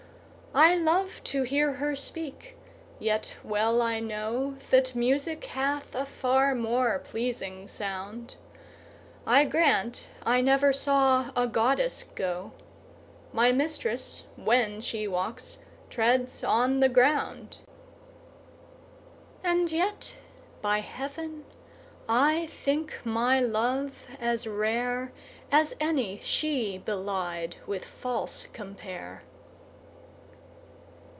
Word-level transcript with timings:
I 0.53 0.75
love 0.75 1.23
to 1.23 1.43
hear 1.43 1.71
her 1.71 1.95
speak, 1.95 2.57
yet 2.99 3.37
well 3.41 3.81
I 3.81 4.01
know 4.01 4.57
That 4.69 4.93
music 4.93 5.45
hath 5.45 5.95
a 5.95 6.05
far 6.05 6.53
more 6.55 6.99
pleasing 6.99 7.69
sound; 7.69 8.35
I 9.25 9.45
grant 9.45 10.09
I 10.25 10.41
never 10.41 10.73
saw 10.73 11.31
a 11.37 11.47
goddess 11.47 12.03
go; 12.03 12.51
My 13.31 13.53
mistress, 13.53 14.25
when 14.35 14.81
she 14.81 15.07
walks, 15.07 15.57
treads 15.89 16.43
on 16.43 16.81
the 16.81 16.89
ground: 16.89 17.59
And 19.45 19.71
yet, 19.71 20.17
by 20.61 20.79
heaven, 20.79 21.45
I 22.09 22.47
think 22.47 22.93
my 23.05 23.39
love 23.39 24.05
as 24.19 24.45
rare 24.47 25.13
As 25.49 25.77
any 25.79 26.19
she 26.21 26.77
belied 26.77 27.55
with 27.67 27.85
false 27.85 28.47
compare. 28.51 29.23